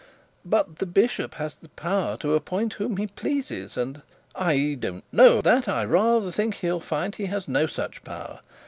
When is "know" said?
5.11-5.41